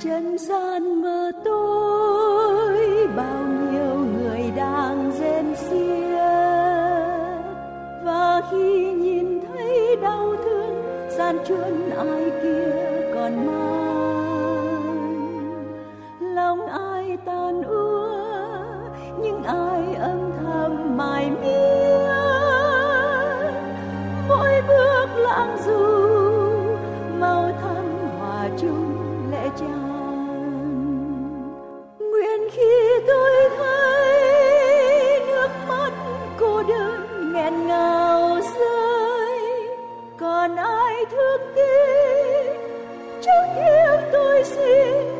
[0.00, 6.18] Trần gian mơ tối bao nhiêu người đang rên xiết.
[8.04, 14.28] Và khi nhìn thấy đau thương, gian truân ai kia còn mang.
[16.20, 17.77] Lòng ai tan ước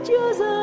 [0.09, 0.58] xin chưa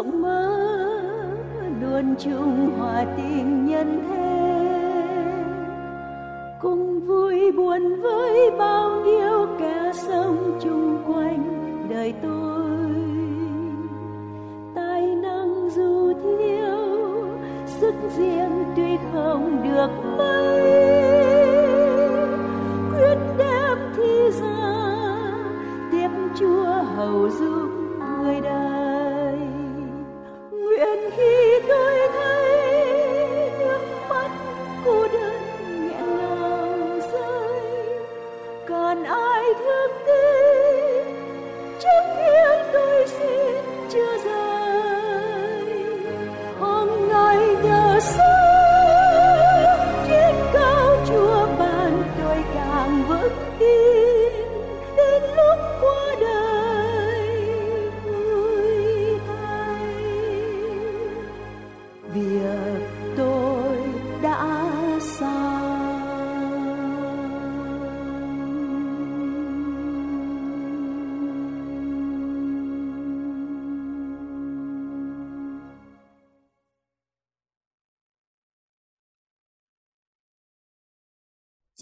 [0.00, 0.58] tôi mơ,
[1.80, 4.56] luôn chung hòa tình nhân thế.
[6.60, 11.42] Cùng vui buồn với bao nhiêu kẻ sống chung quanh
[11.90, 12.90] đời tôi.
[14.74, 16.78] Tài năng dù thiếu,
[17.66, 20.60] sức riêng tuy không được mấy.
[22.90, 24.86] Quyết đem thi ra,
[25.92, 26.64] tiếp chúa
[26.96, 27.69] hầu giúp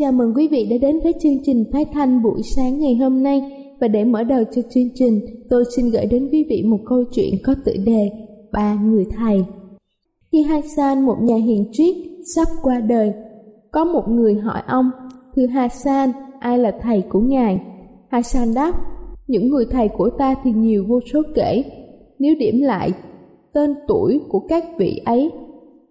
[0.01, 3.23] Chào mừng quý vị đã đến với chương trình phát thanh buổi sáng ngày hôm
[3.23, 3.43] nay
[3.81, 7.05] và để mở đầu cho chương trình, tôi xin gửi đến quý vị một câu
[7.13, 8.11] chuyện có tựa đề
[8.53, 9.45] Ba người thầy.
[10.33, 11.97] Khi Hassan, một nhà hiền triết,
[12.35, 13.13] sắp qua đời,
[13.73, 14.91] có một người hỏi ông,
[15.37, 17.61] Thưa Hassan, ai là thầy của ngài?
[18.09, 18.73] Hassan đáp,
[19.27, 21.65] những người thầy của ta thì nhiều vô số kể.
[22.19, 22.93] Nếu điểm lại
[23.53, 25.31] tên tuổi của các vị ấy,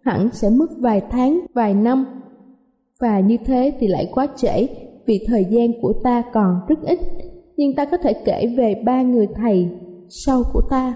[0.01, 2.05] hẳn sẽ mất vài tháng, vài năm
[2.99, 4.67] và như thế thì lại quá trễ,
[5.05, 6.99] vì thời gian của ta còn rất ít.
[7.57, 9.69] Nhưng ta có thể kể về ba người thầy
[10.09, 10.95] sau của ta.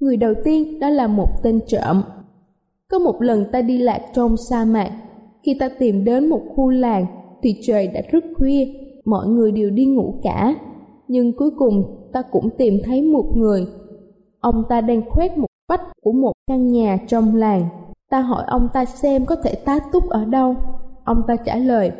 [0.00, 2.02] Người đầu tiên đó là một tên trộm.
[2.90, 4.90] Có một lần ta đi lạc trong sa mạc.
[5.42, 7.06] Khi ta tìm đến một khu làng
[7.42, 8.66] thì trời đã rất khuya,
[9.04, 10.54] mọi người đều đi ngủ cả.
[11.08, 11.82] Nhưng cuối cùng
[12.12, 13.66] ta cũng tìm thấy một người.
[14.40, 17.68] Ông ta đang khoét một vách của một căn nhà trong làng.
[18.10, 20.56] Ta hỏi ông ta xem có thể tá túc ở đâu.
[21.04, 21.92] Ông ta trả lời,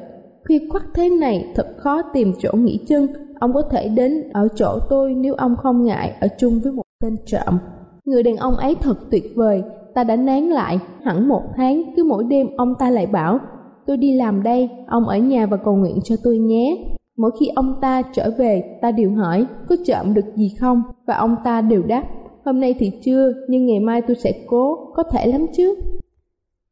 [0.49, 3.07] khi khoắt thế này thật khó tìm chỗ nghỉ chân,
[3.41, 6.83] ông có thể đến ở chỗ tôi nếu ông không ngại ở chung với một
[7.03, 7.59] tên trộm.
[8.05, 9.63] Người đàn ông ấy thật tuyệt vời,
[9.95, 13.39] ta đã nán lại hẳn một tháng, cứ mỗi đêm ông ta lại bảo,
[13.87, 16.77] tôi đi làm đây, ông ở nhà và cầu nguyện cho tôi nhé.
[17.17, 20.83] Mỗi khi ông ta trở về, ta đều hỏi, có trộm được gì không?
[21.07, 22.05] Và ông ta đều đáp,
[22.47, 25.75] hôm nay thì chưa, nhưng ngày mai tôi sẽ cố, có thể lắm chứ.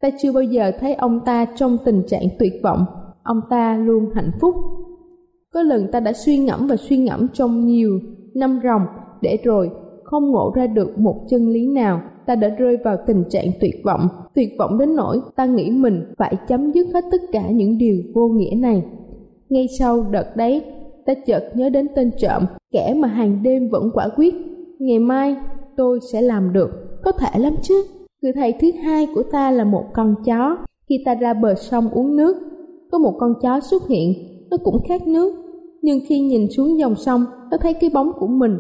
[0.01, 2.85] Ta chưa bao giờ thấy ông ta trong tình trạng tuyệt vọng,
[3.23, 4.55] ông ta luôn hạnh phúc.
[5.53, 7.99] Có lần ta đã suy ngẫm và suy ngẫm trong nhiều
[8.35, 8.83] năm ròng,
[9.23, 9.71] để rồi
[10.05, 13.75] không ngộ ra được một chân lý nào, ta đã rơi vào tình trạng tuyệt
[13.85, 17.79] vọng, tuyệt vọng đến nỗi ta nghĩ mình phải chấm dứt hết tất cả những
[17.79, 18.83] điều vô nghĩa này.
[19.49, 20.63] Ngay sau đợt đấy,
[21.07, 24.35] ta chợt nhớ đến tên trộm, kẻ mà hàng đêm vẫn quả quyết,
[24.79, 25.37] ngày mai
[25.77, 26.71] tôi sẽ làm được,
[27.03, 27.85] có thể lắm chứ.
[28.23, 30.57] Người thầy thứ hai của ta là một con chó.
[30.89, 32.37] Khi ta ra bờ sông uống nước,
[32.93, 34.13] có một con chó xuất hiện,
[34.51, 35.35] nó cũng khát nước.
[35.83, 38.59] Nhưng khi nhìn xuống dòng sông, nó thấy cái bóng của mình.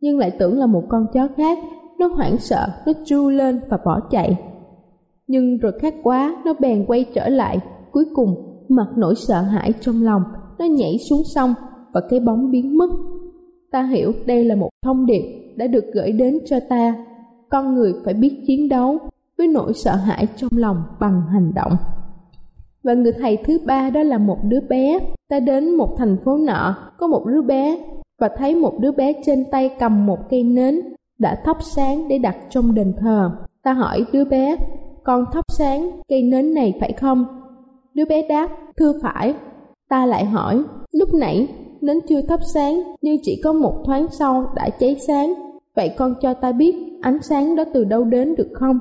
[0.00, 1.58] Nhưng lại tưởng là một con chó khác,
[1.98, 4.38] nó hoảng sợ, nó tru lên và bỏ chạy.
[5.26, 7.58] Nhưng rồi khát quá, nó bèn quay trở lại.
[7.92, 8.34] Cuối cùng,
[8.68, 10.22] mặt nỗi sợ hãi trong lòng,
[10.58, 11.54] nó nhảy xuống sông
[11.92, 12.90] và cái bóng biến mất.
[13.76, 15.22] Ta hiểu đây là một thông điệp
[15.56, 16.94] đã được gửi đến cho ta.
[17.48, 18.98] Con người phải biết chiến đấu
[19.38, 21.76] với nỗi sợ hãi trong lòng bằng hành động.
[22.82, 24.98] Và người thầy thứ ba đó là một đứa bé.
[25.28, 27.78] Ta đến một thành phố nọ, có một đứa bé
[28.18, 30.80] và thấy một đứa bé trên tay cầm một cây nến
[31.18, 33.30] đã thắp sáng để đặt trong đền thờ.
[33.62, 34.56] Ta hỏi đứa bé,
[35.04, 37.24] con thắp sáng cây nến này phải không?
[37.94, 39.34] Đứa bé đáp, thưa phải.
[39.88, 40.62] Ta lại hỏi,
[40.92, 41.48] lúc nãy
[41.86, 45.34] nến chưa thắp sáng nhưng chỉ có một thoáng sau đã cháy sáng
[45.76, 48.78] vậy con cho ta biết ánh sáng đó từ đâu đến được không?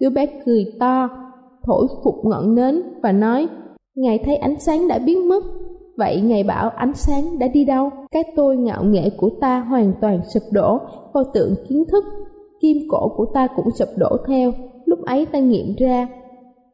[0.00, 1.08] Đứa bé cười to,
[1.62, 3.48] thổi phục ngọn nến và nói,
[3.94, 5.44] Ngài thấy ánh sáng đã biến mất,
[5.96, 7.90] vậy Ngài bảo ánh sáng đã đi đâu?
[8.10, 10.78] Cái tôi ngạo nghệ của ta hoàn toàn sụp đổ,
[11.14, 12.04] pho tượng kiến thức,
[12.60, 14.52] kim cổ của ta cũng sụp đổ theo.
[14.84, 16.08] Lúc ấy ta nghiệm ra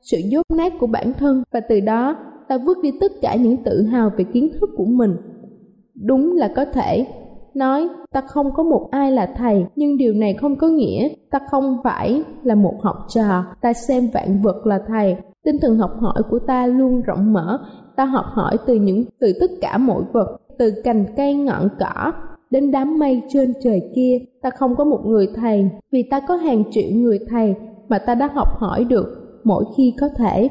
[0.02, 2.16] sự dốt nát của bản thân và từ đó
[2.48, 5.16] ta vứt đi tất cả những tự hào về kiến thức của mình.
[5.94, 7.06] Đúng là có thể.
[7.54, 11.38] Nói, ta không có một ai là thầy, nhưng điều này không có nghĩa ta
[11.50, 13.44] không phải là một học trò.
[13.60, 15.16] Ta xem vạn vật là thầy.
[15.44, 17.58] Tinh thần học hỏi của ta luôn rộng mở.
[17.96, 22.12] Ta học hỏi từ những, từ tất cả mọi vật, từ cành cây ngọn cỏ
[22.50, 24.18] đến đám mây trên trời kia.
[24.42, 27.54] Ta không có một người thầy, vì ta có hàng triệu người thầy
[27.88, 30.48] mà ta đã học hỏi được mỗi khi có thể.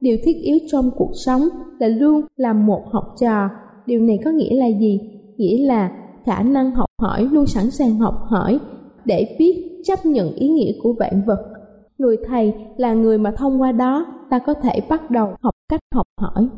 [0.00, 1.42] Điều thiết yếu trong cuộc sống
[1.78, 3.48] là luôn làm một học trò
[3.88, 5.00] điều này có nghĩa là gì?
[5.36, 5.90] Nghĩa là
[6.26, 8.58] khả năng học hỏi, luôn sẵn sàng học hỏi
[9.04, 11.38] để biết, chấp nhận ý nghĩa của vạn vật.
[11.98, 15.80] Người thầy là người mà thông qua đó, ta có thể bắt đầu học cách
[15.94, 16.48] học hỏi.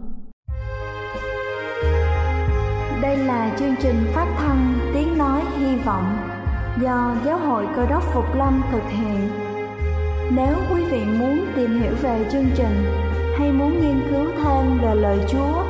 [3.02, 6.04] Đây là chương trình phát thanh tiếng nói hy vọng
[6.82, 9.28] do giáo hội cơ đốc phục lâm thực hiện.
[10.36, 12.84] Nếu quý vị muốn tìm hiểu về chương trình
[13.36, 15.69] hay muốn nghiên cứu thêm về lời chúa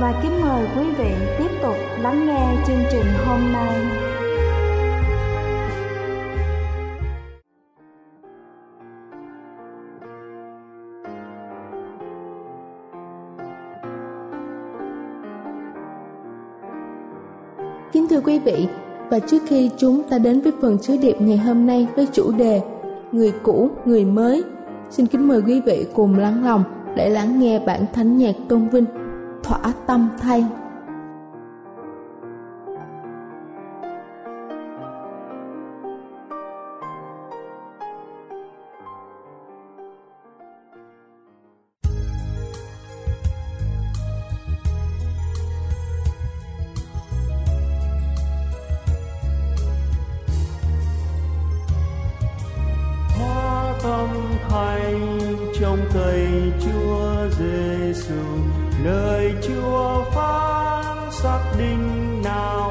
[0.00, 3.76] và kính mời quý vị tiếp tục lắng nghe chương trình hôm nay.
[17.92, 18.68] Kính thưa quý vị,
[19.10, 22.32] và trước khi chúng ta đến với phần sứ điệp ngày hôm nay với chủ
[22.32, 22.60] đề
[23.12, 24.44] Người cũ, người mới,
[24.90, 26.64] xin kính mời quý vị cùng lắng lòng
[26.96, 28.84] để lắng nghe bản thánh nhạc tôn vinh
[29.50, 30.44] Thỏa tâm thay.
[61.58, 62.69] đình nào?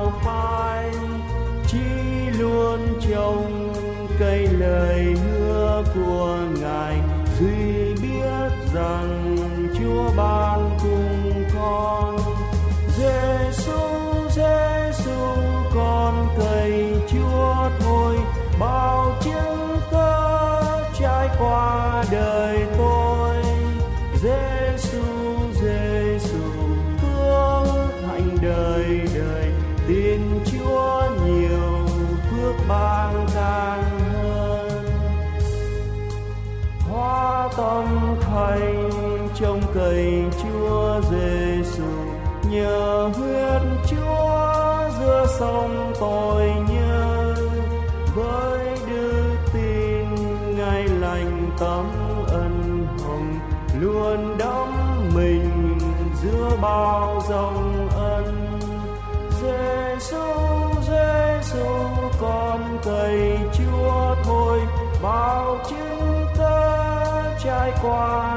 [45.99, 47.35] Tôi nhớ
[48.15, 50.05] với đức tin
[50.57, 51.85] ngài lành tâm
[52.27, 53.39] ân hồng,
[53.79, 54.67] luôn đắm
[55.15, 55.77] mình
[56.21, 58.59] giữa bao dòng ân.
[59.41, 60.17] Giêsu
[60.81, 61.65] Giêsu
[62.21, 64.59] con cầy Chúa thôi,
[65.03, 68.28] bao chứng ta trải qua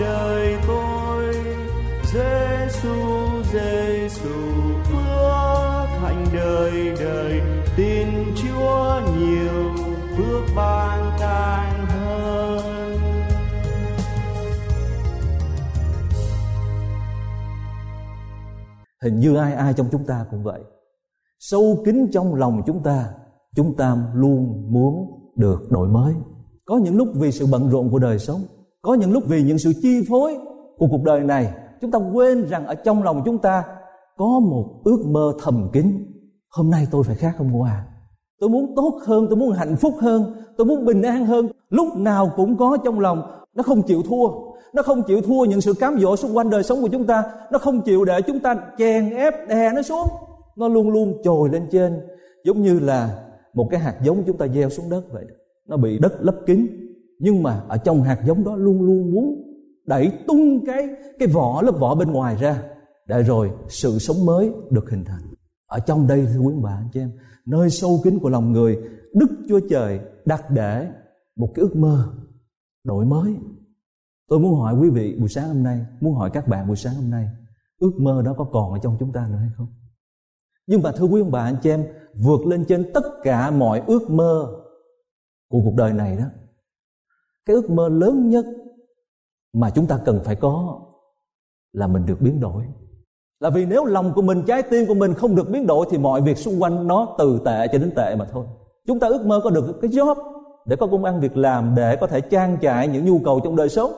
[0.00, 1.34] đời tôi.
[2.12, 2.94] Giêsu
[3.52, 4.34] Giêsu
[4.84, 7.40] phước hạnh đời đời.
[7.76, 9.74] Tin Chúa nhiều,
[10.16, 12.96] phước ban càng hơn.
[19.02, 20.60] Hình như ai ai trong chúng ta cũng vậy.
[21.38, 23.06] Sâu kín trong lòng chúng ta
[23.56, 26.14] chúng ta luôn muốn được đổi mới.
[26.64, 28.40] Có những lúc vì sự bận rộn của đời sống
[28.82, 30.38] có những lúc vì những sự chi phối
[30.78, 33.64] của cuộc đời này, chúng ta quên rằng ở trong lòng chúng ta
[34.16, 36.06] có một ước mơ thầm kín.
[36.50, 37.86] Hôm nay tôi phải khác hôm qua
[38.40, 41.48] tôi muốn tốt hơn, tôi muốn hạnh phúc hơn, tôi muốn bình an hơn.
[41.70, 43.22] Lúc nào cũng có trong lòng.
[43.54, 44.28] Nó không chịu thua.
[44.74, 47.24] Nó không chịu thua những sự cám dỗ xung quanh đời sống của chúng ta.
[47.52, 50.08] Nó không chịu để chúng ta chèn ép, đè nó xuống.
[50.56, 52.00] Nó luôn luôn trồi lên trên,
[52.44, 53.18] giống như là
[53.54, 55.24] một cái hạt giống chúng ta gieo xuống đất vậy.
[55.68, 56.66] Nó bị đất lấp kín
[57.20, 59.42] nhưng mà ở trong hạt giống đó luôn luôn muốn
[59.86, 62.62] đẩy tung cái cái vỏ, lớp vỏ bên ngoài ra.
[63.06, 65.22] Để rồi sự sống mới được hình thành.
[65.66, 67.10] Ở trong đây, thưa quý bà, anh chị em,
[67.46, 68.78] nơi sâu kín của lòng người,
[69.14, 70.90] đức chúa trời đặt để
[71.36, 72.12] một cái ước mơ
[72.84, 73.36] đổi mới.
[74.28, 76.94] Tôi muốn hỏi quý vị buổi sáng hôm nay, muốn hỏi các bạn buổi sáng
[76.94, 77.28] hôm nay,
[77.78, 79.66] ước mơ đó có còn ở trong chúng ta nữa hay không?
[80.66, 81.84] Nhưng mà thưa quý ông bà, anh chị em,
[82.14, 84.46] vượt lên trên tất cả mọi ước mơ
[85.48, 86.24] của cuộc đời này đó
[87.50, 88.44] cái ước mơ lớn nhất
[89.52, 90.80] mà chúng ta cần phải có
[91.72, 92.64] là mình được biến đổi.
[93.40, 95.98] Là vì nếu lòng của mình, trái tim của mình không được biến đổi thì
[95.98, 98.46] mọi việc xung quanh nó từ tệ cho đến tệ mà thôi.
[98.86, 100.14] Chúng ta ước mơ có được cái job
[100.66, 103.56] để có công ăn việc làm, để có thể trang trải những nhu cầu trong
[103.56, 103.92] đời sống.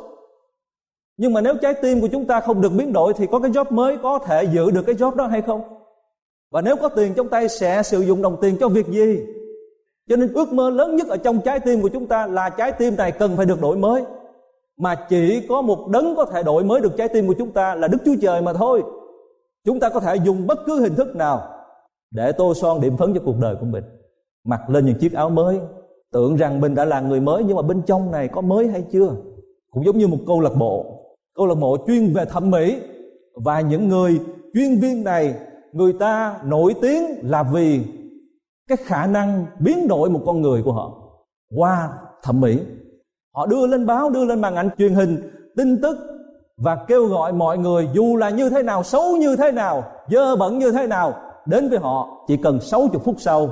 [1.17, 3.51] Nhưng mà nếu trái tim của chúng ta không được biến đổi thì có cái
[3.51, 5.61] job mới có thể giữ được cái job đó hay không?
[6.51, 9.21] Và nếu có tiền trong tay sẽ sử dụng đồng tiền cho việc gì?
[10.09, 12.73] Cho nên ước mơ lớn nhất ở trong trái tim của chúng ta là trái
[12.73, 14.05] tim này cần phải được đổi mới
[14.79, 17.75] mà chỉ có một đấng có thể đổi mới được trái tim của chúng ta
[17.75, 18.83] là Đức Chúa Trời mà thôi.
[19.65, 21.43] Chúng ta có thể dùng bất cứ hình thức nào
[22.11, 23.85] để tô son điểm phấn cho cuộc đời của mình.
[24.45, 25.59] Mặc lên những chiếc áo mới,
[26.13, 28.85] tưởng rằng mình đã là người mới nhưng mà bên trong này có mới hay
[28.93, 29.15] chưa?
[29.71, 30.87] Cũng giống như một câu lạc bộ,
[31.37, 32.81] câu lạc bộ chuyên về thẩm mỹ
[33.35, 34.21] và những người
[34.55, 35.35] chuyên viên này
[35.73, 37.81] người ta nổi tiếng là vì
[38.76, 40.93] cái khả năng biến đổi một con người của họ.
[41.57, 41.88] Qua
[42.23, 42.59] thẩm mỹ,
[43.35, 45.97] họ đưa lên báo, đưa lên màn ảnh truyền hình, tin tức
[46.57, 50.37] và kêu gọi mọi người dù là như thế nào, xấu như thế nào, dơ
[50.37, 51.14] bẩn như thế nào,
[51.47, 53.49] đến với họ chỉ cần 60 phút sau,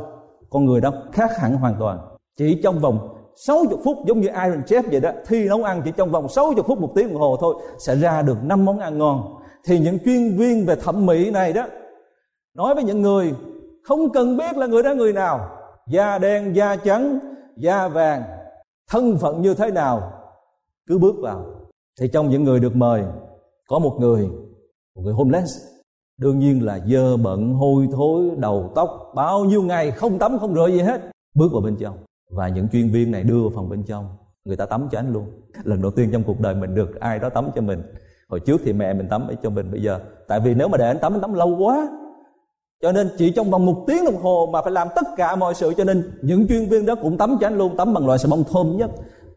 [0.50, 1.98] con người đó khác hẳn hoàn toàn.
[2.36, 3.08] Chỉ trong vòng
[3.46, 6.64] 60 phút, giống như Iron Chef vậy đó, thi nấu ăn chỉ trong vòng 60
[6.66, 9.34] phút một tiếng đồng hồ thôi, sẽ ra được năm món ăn ngon.
[9.64, 11.66] Thì những chuyên viên về thẩm mỹ này đó,
[12.54, 13.34] nói với những người
[13.84, 15.48] không cần biết là người đó người nào.
[15.88, 17.18] Da đen, da trắng,
[17.56, 18.22] da vàng.
[18.90, 20.12] Thân phận như thế nào,
[20.86, 21.44] cứ bước vào.
[22.00, 23.04] Thì trong những người được mời,
[23.68, 24.30] có một người
[24.96, 25.50] một người homeless.
[26.18, 30.54] Đương nhiên là dơ bẩn, hôi thối, đầu tóc, bao nhiêu ngày không tắm, không
[30.54, 31.00] rửa gì hết.
[31.34, 31.96] Bước vào bên trong.
[32.30, 34.08] Và những chuyên viên này đưa vào phòng bên trong.
[34.44, 35.24] Người ta tắm cho anh luôn.
[35.64, 37.82] Lần đầu tiên trong cuộc đời mình được ai đó tắm cho mình.
[38.28, 40.00] Hồi trước thì mẹ mình tắm cho mình, bây giờ.
[40.28, 41.88] Tại vì nếu mà để anh tắm anh tắm lâu quá
[42.82, 45.54] cho nên chỉ trong vòng một tiếng đồng hồ mà phải làm tất cả mọi
[45.54, 48.18] sự cho nên những chuyên viên đó cũng tắm cho anh luôn tắm bằng loại
[48.18, 48.90] xà bông thơm nhất.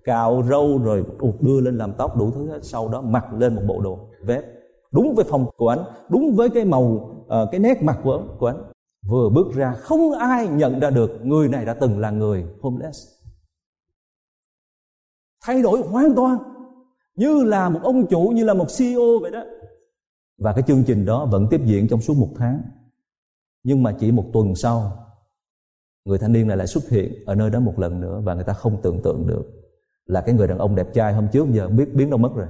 [0.03, 1.05] Cạo râu rồi
[1.39, 2.59] đưa lên làm tóc đủ thứ hết.
[2.61, 4.45] Sau đó mặc lên một bộ đồ vest
[4.91, 5.79] đúng với phòng của anh
[6.09, 8.63] đúng với cái màu uh, cái nét mặt của của anh.
[9.09, 13.07] Vừa bước ra không ai nhận ra được người này đã từng là người homeless.
[15.45, 16.37] Thay đổi hoàn toàn
[17.15, 19.43] như là một ông chủ như là một CEO vậy đó.
[20.37, 22.61] Và cái chương trình đó vẫn tiếp diễn trong suốt một tháng
[23.63, 25.05] nhưng mà chỉ một tuần sau,
[26.05, 28.43] người thanh niên này lại xuất hiện ở nơi đó một lần nữa và người
[28.43, 29.45] ta không tưởng tượng được
[30.05, 32.47] là cái người đàn ông đẹp trai hôm trước giờ biết, biến đâu mất rồi.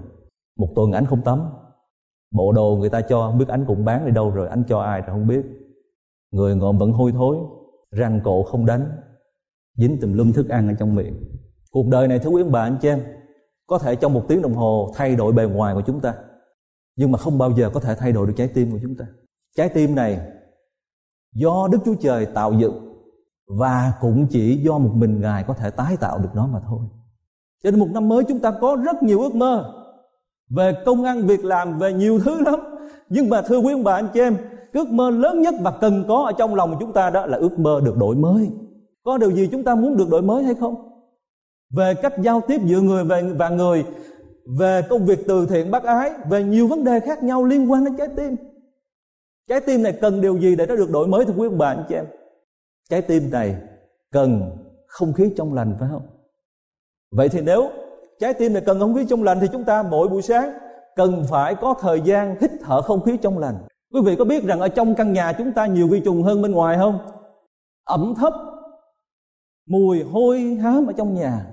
[0.58, 1.49] Một tuần anh không tắm.
[2.32, 5.02] Bộ đồ người ta cho, biết anh cũng bán đi đâu rồi anh cho ai
[5.02, 5.45] rồi không biết.
[6.32, 7.38] Người ngộm vẫn hôi thối,
[7.91, 8.97] răng cổ không đánh,
[9.76, 11.13] dính tùm lum thức ăn ở trong miệng.
[11.71, 13.04] Cuộc đời này thưa quý bà, anh chị em
[13.67, 16.15] có thể trong một tiếng đồng hồ thay đổi bề ngoài của chúng ta,
[16.95, 19.06] nhưng mà không bao giờ có thể thay đổi được trái tim của chúng ta.
[19.56, 20.19] Trái tim này
[21.34, 22.93] do Đức Chúa Trời tạo dựng
[23.48, 26.80] và cũng chỉ do một mình Ngài có thể tái tạo được nó mà thôi.
[27.63, 29.74] Cho nên một năm mới chúng ta có rất nhiều ước mơ
[30.50, 32.60] về công ăn việc làm về nhiều thứ lắm.
[33.10, 34.38] Nhưng mà thưa quý ông bà anh chị em,
[34.74, 37.60] ước mơ lớn nhất và cần có ở trong lòng chúng ta đó là ước
[37.60, 38.52] mơ được đổi mới.
[39.04, 40.76] Có điều gì chúng ta muốn được đổi mới hay không?
[41.74, 43.04] Về cách giao tiếp giữa người
[43.38, 43.86] và người,
[44.60, 47.86] về công việc từ thiện bác ái, về nhiều vấn đề khác nhau liên quan
[47.86, 48.36] đến trái tim
[49.47, 51.67] trái tim này cần điều gì để nó được đổi mới thưa quý ông bà
[51.67, 52.06] anh chị em?
[52.89, 53.56] Trái tim này
[54.12, 56.08] cần không khí trong lành, phải không?
[57.12, 57.69] Vậy thì nếu
[58.19, 60.53] trái tim này cần không khí trong lành thì chúng ta mỗi buổi sáng
[60.95, 63.56] cần phải có thời gian hít thở không khí trong lành.
[63.93, 66.41] Quý vị có biết rằng ở trong căn nhà chúng ta nhiều vi trùng hơn
[66.41, 66.99] bên ngoài không?
[67.84, 68.34] Ẩm thấp,
[69.67, 71.45] mùi hôi hám ở trong nhà.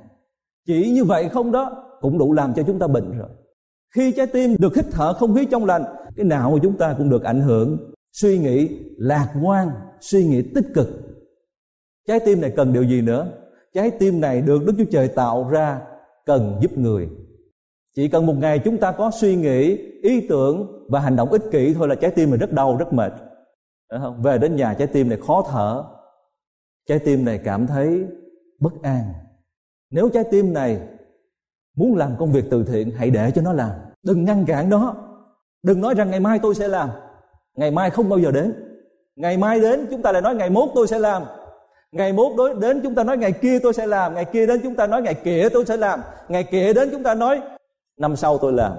[0.67, 3.29] Chỉ như vậy không đó, cũng đủ làm cho chúng ta bệnh rồi
[3.95, 5.85] khi trái tim được hít thở không khí trong lành,
[6.17, 7.93] cái não của chúng ta cũng được ảnh hưởng.
[8.13, 10.89] Suy nghĩ lạc quan, suy nghĩ tích cực.
[12.09, 13.33] Trái tim này cần điều gì nữa?
[13.75, 15.81] Trái tim này được đức chúa trời tạo ra
[16.27, 17.09] cần giúp người.
[17.97, 21.43] Chỉ cần một ngày chúng ta có suy nghĩ, ý tưởng và hành động ích
[21.51, 23.13] kỷ thôi là trái tim mình rất đau, rất mệt.
[24.01, 24.23] Không?
[24.23, 25.85] về đến nhà, trái tim này khó thở.
[26.89, 28.05] Trái tim này cảm thấy
[28.61, 29.05] bất an.
[29.91, 30.81] Nếu trái tim này
[31.81, 33.71] muốn làm công việc từ thiện, hãy để cho nó làm.
[34.03, 34.95] Đừng ngăn cản nó.
[35.63, 36.89] Đừng nói rằng ngày mai tôi sẽ làm.
[37.57, 38.53] Ngày mai không bao giờ đến.
[39.17, 41.23] Ngày mai đến, chúng ta lại nói ngày mốt tôi sẽ làm.
[41.93, 44.15] Ngày mốt đối đến, chúng ta nói ngày kia tôi sẽ làm.
[44.15, 46.01] Ngày kia đến, chúng ta nói ngày kia tôi sẽ làm.
[46.29, 47.41] Ngày kia đến, chúng ta nói,
[47.97, 48.73] năm sau tôi làm.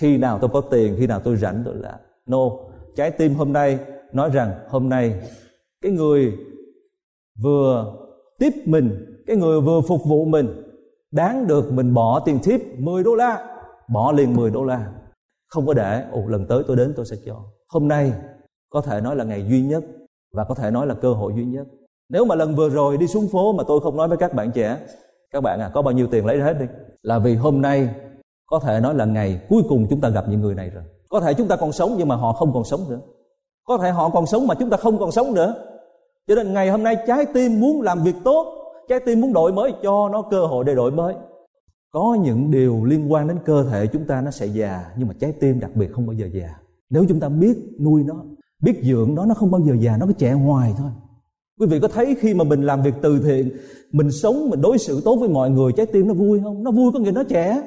[0.00, 1.94] Khi nào tôi có tiền, khi nào tôi rảnh tôi làm.
[2.26, 2.50] No.
[2.96, 3.78] Trái tim hôm nay
[4.12, 5.14] nói rằng hôm nay
[5.80, 6.32] cái người
[7.42, 7.94] vừa
[8.38, 10.62] tiếp mình, cái người vừa phục vụ mình
[11.12, 13.58] đáng được mình bỏ tiền tip 10 đô la.
[13.92, 14.86] Bỏ liền 10 đô la.
[15.48, 16.04] Không có để.
[16.12, 17.36] Ồ, lần tới tôi đến tôi sẽ cho.
[17.68, 18.12] Hôm nay
[18.70, 19.84] có thể nói là ngày duy nhất
[20.32, 21.66] và có thể nói là cơ hội duy nhất.
[22.08, 24.50] Nếu mà lần vừa rồi đi xuống phố mà tôi không nói với các bạn
[24.52, 24.78] trẻ,
[25.30, 26.66] các bạn à có bao nhiêu tiền lấy ra hết đi.
[27.02, 27.88] Là vì hôm nay
[28.46, 30.82] có thể nói là ngày cuối cùng chúng ta gặp những người này rồi.
[31.08, 33.00] Có thể chúng ta còn sống nhưng mà họ không còn sống nữa.
[33.64, 35.54] Có thể họ còn sống mà chúng ta không còn sống nữa.
[36.28, 38.61] Cho nên ngày hôm nay trái tim muốn làm việc tốt
[38.92, 41.14] trái tim muốn đổi mới, cho nó cơ hội để đổi mới.
[41.90, 45.14] Có những điều liên quan đến cơ thể chúng ta nó sẽ già, nhưng mà
[45.20, 46.48] trái tim đặc biệt không bao giờ già.
[46.90, 48.14] Nếu chúng ta biết nuôi nó,
[48.62, 50.90] biết dưỡng nó nó không bao giờ già, nó cứ trẻ hoài thôi.
[51.60, 53.50] Quý vị có thấy khi mà mình làm việc từ thiện,
[53.92, 56.64] mình sống, mình đối xử tốt với mọi người, trái tim nó vui không?
[56.64, 57.62] Nó vui có nghĩa nó trẻ,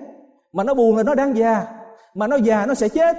[0.53, 1.67] mà nó buồn là nó đang già,
[2.15, 3.17] mà nó già nó sẽ chết.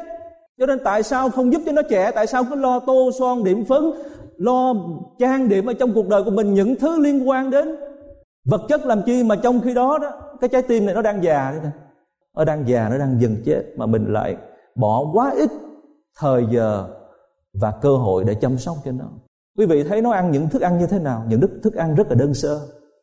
[0.58, 2.10] Cho nên tại sao không giúp cho nó trẻ?
[2.14, 3.82] Tại sao cứ lo tô son điểm phấn,
[4.36, 4.74] lo
[5.18, 7.76] trang điểm ở trong cuộc đời của mình, những thứ liên quan đến
[8.46, 11.22] vật chất làm chi mà trong khi đó đó, cái trái tim này nó đang
[11.22, 11.70] già đấy nè
[12.36, 14.36] nó đang già, nó đang dần chết mà mình lại
[14.74, 15.50] bỏ quá ít
[16.18, 16.88] thời giờ
[17.60, 19.04] và cơ hội để chăm sóc cho nó.
[19.58, 21.24] Quý vị thấy nó ăn những thức ăn như thế nào?
[21.28, 22.60] Những thức ăn rất là đơn sơ.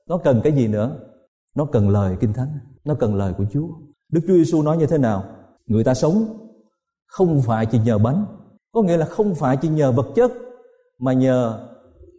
[0.07, 0.91] Nó cần cái gì nữa?
[1.55, 3.67] Nó cần lời kinh thánh, nó cần lời của chúa.
[4.11, 5.23] Đức chúa giêsu nói như thế nào?
[5.65, 6.25] Người ta sống
[7.07, 8.25] không phải chỉ nhờ bánh,
[8.71, 10.31] có nghĩa là không phải chỉ nhờ vật chất
[10.99, 11.67] mà nhờ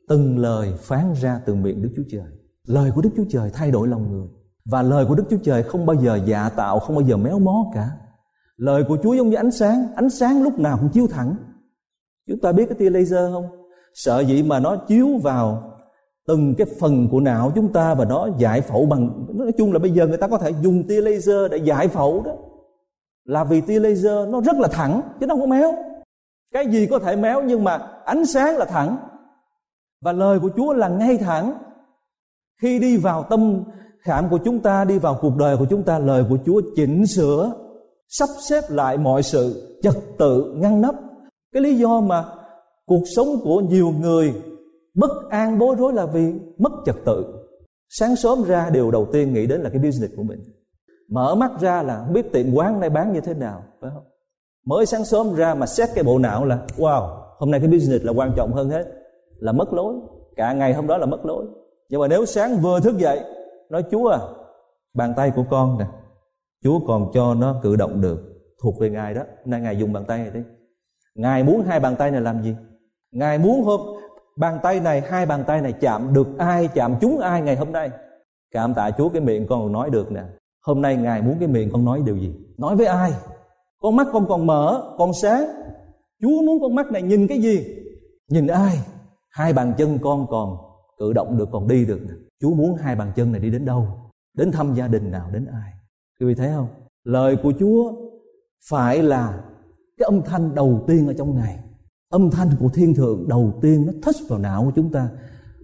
[0.09, 2.31] từng lời phán ra từ miệng đức chúa trời
[2.67, 4.29] lời của đức chúa trời thay đổi lòng người.
[4.65, 7.39] Và lời của đức chúa trời không bao giờ dạ tạo, không bao giờ méo
[7.39, 7.91] mó cả.
[8.57, 9.87] Lời của chúa giống như ánh sáng.
[9.97, 11.37] Ánh sáng lúc nào cũng chiếu thẳng.
[12.29, 13.47] Chúng ta biết cái tia laser không?
[13.95, 15.71] Sợ gì mà nó chiếu vào
[16.27, 19.79] từng cái phần của não chúng ta và nó giải phẫu bằng nói chung là
[19.79, 22.33] bây giờ người ta có thể dùng tia laser để giải phẫu đó.
[23.25, 25.75] Là vì tia laser nó rất là thẳng, chứ nó không có méo.
[26.53, 28.97] Cái gì có thể méo nhưng mà ánh sáng là thẳng.
[30.01, 31.59] Và lời của Chúa là ngay thẳng
[32.63, 33.65] khi đi vào tâm
[34.01, 37.07] khảm của chúng ta, đi vào cuộc đời của chúng ta, lời của Chúa chỉnh
[37.07, 37.53] sửa,
[38.09, 40.95] sắp xếp lại mọi sự, trật tự, ngăn nắp.
[41.53, 42.25] Cái lý do mà
[42.87, 44.35] cuộc sống của nhiều người
[44.95, 47.25] bất an, bối rối là vì mất trật tự.
[47.89, 50.39] Sáng sớm ra, điều đầu tiên nghĩ đến là cái business của mình.
[51.11, 54.05] Mở mắt ra là không biết tiệm quán nay bán như thế nào, phải không?
[54.67, 58.05] Mới sáng sớm ra mà xét cái bộ não là, wow, hôm nay cái business
[58.05, 58.85] là quan trọng hơn hết,
[59.39, 59.95] là mất lối.
[60.37, 61.47] Cả ngày hôm đó là mất lối
[61.91, 63.21] nhưng mà nếu sáng vừa thức dậy,
[63.71, 64.19] nói, chúa à
[64.95, 65.87] bàn tay của con nè,
[66.65, 68.19] chúa còn cho nó cử động được,
[68.63, 69.23] thuộc về ngài đó.
[69.45, 70.41] Nay ngài dùng bàn tay này đi.
[71.15, 72.57] Ngài muốn hai bàn tay này làm gì?
[73.13, 73.81] Ngài muốn hôm
[74.37, 77.73] bàn tay này, hai bàn tay này chạm được ai, chạm chúng ai ngày hôm
[77.73, 77.91] nay?
[78.51, 80.23] Cảm tạ chúa, cái miệng con còn nói được nè.
[80.67, 82.35] Hôm nay ngài muốn cái miệng con nói điều gì?
[82.59, 83.13] Nói với ai?
[83.81, 85.45] Con mắt con còn mở, còn sáng.
[86.23, 87.67] Chúa muốn con mắt này nhìn cái gì?
[88.29, 88.79] Nhìn ai?
[89.31, 90.57] Hai bàn chân con còn
[91.05, 92.15] cử động được còn đi được nè.
[92.41, 93.89] Chúa muốn hai bàn chân này đi đến đâu?
[94.37, 95.31] Đến thăm gia đình nào?
[95.31, 95.73] Đến ai?
[96.21, 96.69] Quý vị thấy không?
[97.05, 97.93] Lời của chúa
[98.69, 99.45] phải là
[99.99, 101.59] cái âm thanh đầu tiên ở trong ngày.
[102.11, 105.09] Âm thanh của thiên thượng đầu tiên nó thích vào não của chúng ta.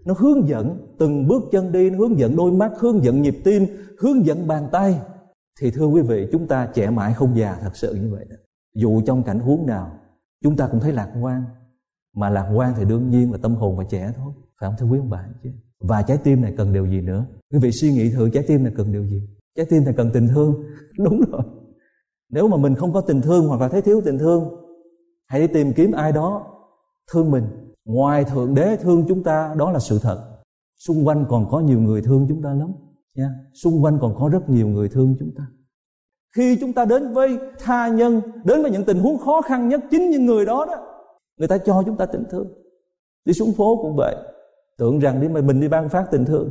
[0.05, 3.37] Nó hướng dẫn từng bước chân đi, nó hướng dẫn đôi mắt, hướng dẫn nhịp
[3.45, 3.67] tim,
[3.99, 5.01] hướng dẫn bàn tay.
[5.61, 8.37] Thì thưa quý vị, chúng ta trẻ mãi không già thật sự như vậy đó.
[8.75, 9.93] Dù trong cảnh huống nào,
[10.43, 11.45] chúng ta cũng thấy lạc quan.
[12.17, 14.87] Mà lạc quan thì đương nhiên là tâm hồn và trẻ thôi phải không thưa
[14.87, 15.29] quý ông bà?
[15.43, 17.25] Chứ và trái tim này cần điều gì nữa?
[17.53, 19.23] Quý vị suy nghĩ thử, trái tim này cần điều gì?
[19.57, 20.65] Trái tim này cần tình thương.
[20.99, 21.43] Đúng rồi.
[22.31, 24.49] Nếu mà mình không có tình thương hoặc là thấy thiếu tình thương,
[25.27, 26.47] hãy đi tìm kiếm ai đó
[27.13, 27.45] thương mình.
[27.85, 30.41] Ngoài thượng đế thương chúng ta, đó là sự thật.
[30.79, 32.73] Xung quanh còn có nhiều người thương chúng ta lắm.
[33.15, 33.29] Nha.
[33.63, 35.47] Xung quanh còn có rất nhiều người thương chúng ta.
[36.37, 39.81] Khi chúng ta đến với tha nhân, đến với những tình huống khó khăn nhất
[39.91, 40.75] chính những người đó đó,
[41.39, 42.49] người ta cho chúng ta tình thương.
[43.25, 44.17] Đi xuống phố cũng vậy
[44.81, 46.51] tưởng rằng đi mà mình đi ban phát tình thương,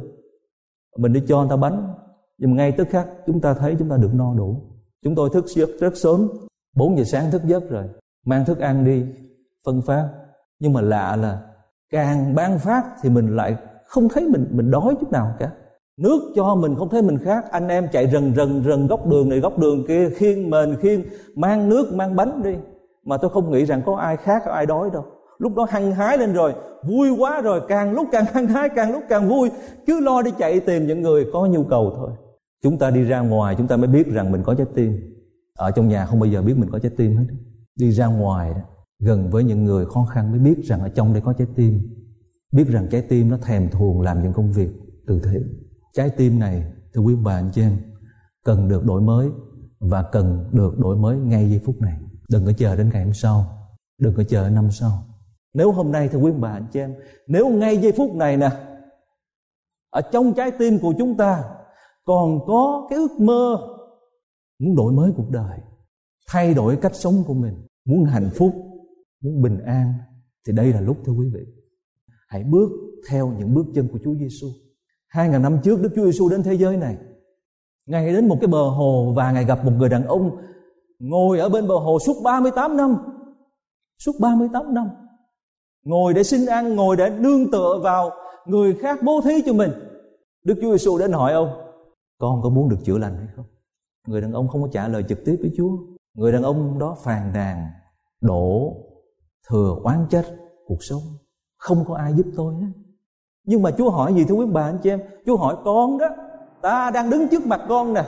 [0.98, 1.94] mình đi cho người ta bánh,
[2.38, 4.62] nhưng mà ngay tức khắc chúng ta thấy chúng ta được no đủ.
[5.04, 6.30] Chúng tôi thức giấc rất sớm
[6.76, 7.84] 4 giờ sáng thức giấc rồi,
[8.26, 9.06] mang thức ăn đi,
[9.66, 10.10] phân phát.
[10.60, 11.42] Nhưng mà lạ là
[11.90, 15.52] càng ban phát thì mình lại không thấy mình mình đói chút nào cả.
[15.98, 19.30] Nước cho mình không thấy mình khác anh em chạy rần rần rần góc đường
[19.30, 21.04] này, góc đường kia, khiêng mền, khiêng,
[21.36, 22.56] mang nước, mang bánh đi.
[23.04, 25.06] Mà tôi không nghĩ rằng có ai khác, có ai đói đâu
[25.40, 28.92] lúc đó hăng hái lên rồi, vui quá rồi, càng lúc càng hăng hái, càng
[28.92, 29.50] lúc càng vui.
[29.88, 32.12] Cứ lo đi chạy tìm những người có nhu cầu thôi.
[32.64, 35.16] Chúng ta đi ra ngoài, chúng ta mới biết rằng mình có trái tim.
[35.58, 37.26] Ở trong nhà không bao giờ biết mình có trái tim hết.
[37.76, 38.62] Đi ra ngoài đó,
[39.00, 41.80] gần với những người khó khăn mới biết rằng ở trong đây có trái tim.
[42.52, 44.70] Biết rằng trái tim nó thèm thuồng làm những công việc
[45.08, 45.60] từ thiện.
[45.94, 47.78] Trái tim này, thưa quý bà anh chị em,
[48.46, 49.30] cần được đổi mới
[49.80, 51.98] và cần được đổi mới ngay giây phút này.
[52.30, 53.46] Đừng có chờ đến ngày hôm sau,
[54.02, 55.09] đừng có chờ năm sau
[55.54, 56.96] nếu hôm nay thưa quý bà anh chị em,
[57.28, 58.50] nếu ngay giây phút này nè,
[59.90, 61.44] ở trong trái tim của chúng ta
[62.06, 63.58] còn có cái ước mơ
[64.60, 65.60] muốn đổi mới cuộc đời,
[66.28, 67.54] thay đổi cách sống của mình,
[67.86, 68.54] muốn hạnh phúc,
[69.22, 69.94] muốn bình an,
[70.48, 71.46] thì đây là lúc thưa quý vị
[72.28, 72.70] hãy bước
[73.10, 74.48] theo những bước chân của Chúa Giêsu.
[75.08, 76.98] Hai ngàn năm trước, Đức Chúa Giêsu đến thế giới này.
[77.86, 80.38] Ngài đến một cái bờ hồ và Ngài gặp một người đàn ông
[81.00, 82.98] ngồi ở bên bờ hồ suốt 38 năm
[83.98, 84.90] suốt 38 năm
[85.86, 88.12] ngồi để xin ăn, ngồi để nương tựa vào
[88.46, 89.72] người khác bố thí cho mình.
[90.44, 91.50] Đức Chúa Giêsu đến hỏi ông,
[92.18, 93.46] con có muốn được chữa lành hay không?
[94.08, 95.72] Người đàn ông không có trả lời trực tiếp với Chúa.
[96.14, 97.68] Người đàn ông đó phàn nàn,
[98.22, 98.74] đổ
[99.50, 100.26] thừa oán trách
[100.66, 101.02] cuộc sống.
[101.58, 102.72] Không có ai giúp tôi hết.
[103.46, 105.02] Nhưng mà Chúa hỏi gì thưa quý bà anh chị em?
[105.26, 106.08] Chúa hỏi, con đó,
[106.62, 108.04] ta đang đứng trước mặt con nè.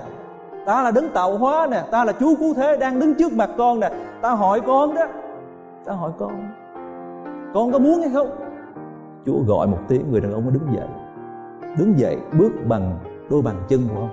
[0.65, 1.83] Ta là đứng tạo hóa nè.
[1.91, 3.89] Ta là Chúa cứu thế đang đứng trước mặt con nè.
[4.21, 5.07] Ta hỏi con đó.
[5.85, 6.60] Ta hỏi con
[7.53, 8.29] con có muốn hay không?
[9.25, 10.87] Chúa gọi một tiếng người đàn ông đứng dậy.
[11.77, 14.09] Đứng dậy bước bằng đôi bàn chân của ông.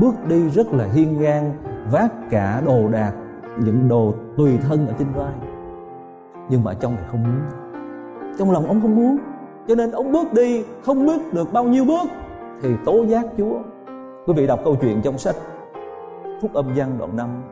[0.00, 1.52] Bước đi rất là hiên ngang,
[1.90, 3.12] vác cả đồ đạc,
[3.58, 5.32] những đồ tùy thân ở trên vai.
[6.50, 7.40] Nhưng mà trong này không muốn.
[8.38, 9.18] Trong lòng ông không muốn.
[9.68, 12.08] Cho nên ông bước đi, không bước được bao nhiêu bước,
[12.62, 13.58] thì tố giác Chúa.
[14.26, 15.36] Quý vị đọc câu chuyện trong sách
[16.42, 17.42] phúc âm văn đoạn 5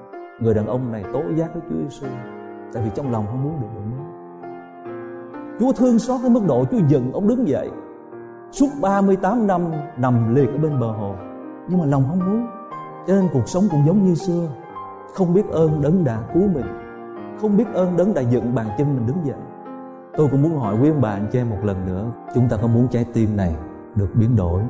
[0.41, 2.07] người đàn ông này tố giác với Chúa Giêsu
[2.73, 4.00] tại vì trong lòng không muốn được nữa.
[5.61, 7.71] Chúa thương xót đến mức độ Chúa dừng ông đứng dậy.
[8.53, 9.63] Suốt 38 năm
[9.97, 11.15] nằm liệt ở bên bờ hồ.
[11.69, 12.47] Nhưng mà lòng không muốn.
[13.07, 14.49] Cho nên cuộc sống cũng giống như xưa.
[15.15, 16.67] Không biết ơn đấng đã cứu mình.
[17.41, 19.39] Không biết ơn đấng đã dựng bàn chân mình đứng dậy.
[20.17, 22.05] Tôi cũng muốn hỏi quý ông bà anh chị em một lần nữa.
[22.35, 23.55] Chúng ta có muốn trái tim này
[23.95, 24.63] được biến đổi?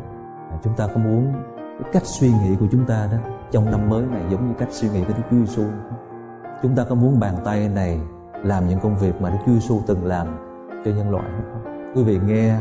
[0.51, 3.19] À, chúng ta có muốn cái cách suy nghĩ của chúng ta đó,
[3.51, 5.63] trong năm mới này giống như cách suy nghĩ của Đức Chúa Giêsu
[6.63, 8.01] chúng ta có muốn bàn tay này
[8.45, 10.27] làm những công việc mà Đức Chúa Giêsu từng làm
[10.85, 11.31] cho nhân loại.
[11.31, 12.57] Không quý vị nghe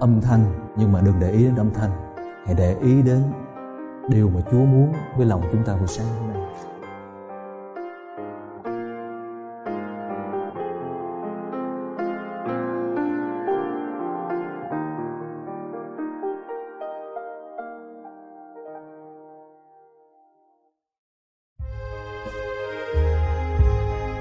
[0.00, 0.40] âm thanh,
[0.76, 1.90] nhưng mà đừng để ý đến âm thanh.
[2.46, 3.22] Hãy để ý đến
[4.08, 6.43] điều mà Chúa muốn với lòng chúng ta buổi sáng hôm nay.